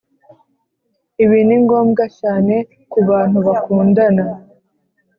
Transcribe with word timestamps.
ibi 1.23 1.39
ni 1.47 1.57
ngombwa 1.63 2.03
cyane 2.19 2.55
ku 2.91 2.99
bantu 3.09 3.37
bakundana, 3.47 4.23